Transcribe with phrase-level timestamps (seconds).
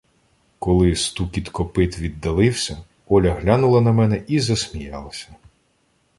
[0.59, 5.35] Коли стукіт копит віддалився, Оля глянула на мене і засміялася.